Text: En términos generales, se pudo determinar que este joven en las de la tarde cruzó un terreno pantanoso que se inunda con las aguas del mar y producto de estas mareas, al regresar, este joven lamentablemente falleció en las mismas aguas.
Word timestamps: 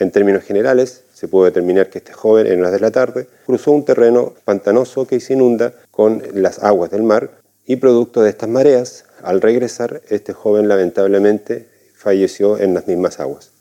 En 0.00 0.10
términos 0.10 0.44
generales, 0.44 1.04
se 1.12 1.28
pudo 1.28 1.44
determinar 1.44 1.90
que 1.90 1.98
este 1.98 2.14
joven 2.14 2.46
en 2.46 2.62
las 2.62 2.72
de 2.72 2.80
la 2.80 2.90
tarde 2.90 3.28
cruzó 3.44 3.70
un 3.72 3.84
terreno 3.84 4.32
pantanoso 4.46 5.06
que 5.06 5.20
se 5.20 5.34
inunda 5.34 5.74
con 5.90 6.22
las 6.32 6.64
aguas 6.64 6.90
del 6.90 7.02
mar 7.02 7.30
y 7.66 7.76
producto 7.76 8.22
de 8.22 8.30
estas 8.30 8.48
mareas, 8.48 9.04
al 9.22 9.42
regresar, 9.42 10.00
este 10.08 10.32
joven 10.32 10.68
lamentablemente 10.68 11.68
falleció 11.94 12.58
en 12.58 12.72
las 12.72 12.86
mismas 12.86 13.20
aguas. 13.20 13.52